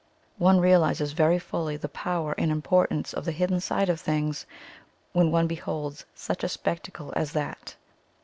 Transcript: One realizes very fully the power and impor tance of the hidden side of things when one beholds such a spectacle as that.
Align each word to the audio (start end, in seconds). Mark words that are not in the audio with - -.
One 0.39 0.59
realizes 0.59 1.11
very 1.11 1.37
fully 1.37 1.77
the 1.77 1.87
power 1.87 2.33
and 2.39 2.51
impor 2.51 2.87
tance 2.89 3.13
of 3.13 3.23
the 3.23 3.31
hidden 3.31 3.59
side 3.59 3.87
of 3.87 3.99
things 4.01 4.47
when 5.13 5.29
one 5.29 5.45
beholds 5.45 6.05
such 6.15 6.43
a 6.43 6.49
spectacle 6.49 7.13
as 7.15 7.33
that. 7.33 7.75